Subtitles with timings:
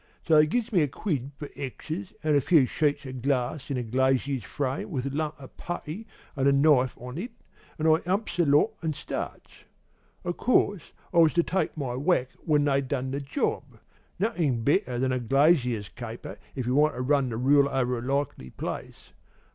[0.27, 3.69] So they gives me a quid for exes, an' a few odd sheets o' glass
[3.69, 7.29] in a glazier's frame with a lump o' putty an' a knife on it,
[7.77, 9.51] an' I humps the lot and starts.
[10.25, 13.77] O' course, I was to take my whack when they'd done the job.
[14.17, 18.01] Nothin' better than the glazier caper, if you want to run the rule over a
[18.01, 19.11] likely place.